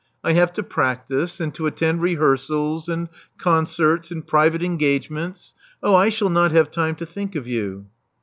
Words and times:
I 0.23 0.33
have 0.33 0.51
to 0.53 0.63
practise, 0.63 1.39
and 1.39 1.53
to 1.53 1.67
attend 1.67 2.01
rehearsals, 2.01 2.89
and 2.89 3.07
concerts, 3.37 4.09
and 4.09 4.25
private 4.25 4.63
engagements. 4.63 5.53
Oh, 5.83 5.93
I 5.93 6.09
shall 6.09 6.29
not 6.31 6.49
have 6.51 6.71
time 6.71 6.95
to 6.95 7.05
think 7.05 7.35
of 7.35 7.45
you." 7.45 7.85